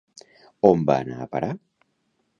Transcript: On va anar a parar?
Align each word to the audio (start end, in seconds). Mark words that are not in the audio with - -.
On 0.69 0.87
va 0.89 0.95
anar 1.05 1.19
a 1.21 1.29
parar? 1.37 1.53